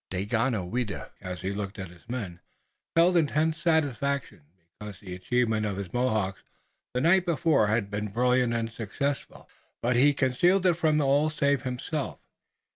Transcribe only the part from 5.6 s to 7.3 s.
of his Mohawks the night